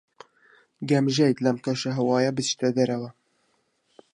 گەمژەیت 0.89 1.37
لەم 1.45 1.57
کەشوهەوایە 1.65 2.31
بچیتە 2.37 2.69
دەرەوە. 2.77 3.09